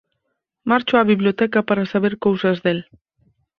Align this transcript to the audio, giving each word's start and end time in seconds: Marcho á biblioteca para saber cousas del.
Marcho 0.69 0.93
á 1.01 1.03
biblioteca 1.11 1.59
para 1.69 1.89
saber 1.93 2.13
cousas 2.25 2.57
del. 2.65 2.79